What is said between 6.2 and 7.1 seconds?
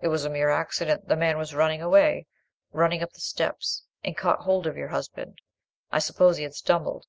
he had stumbled.